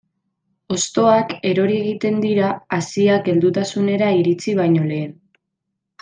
Hostoak 0.75 1.33
erori 1.49 1.75
egiten 1.81 2.17
dira 2.23 2.47
haziak 2.79 3.29
heldutasunera 3.33 4.09
iritsi 4.23 4.55
baino 4.65 4.89
lehen. 4.93 5.13